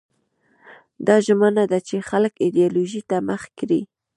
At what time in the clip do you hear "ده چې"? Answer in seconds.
1.71-2.07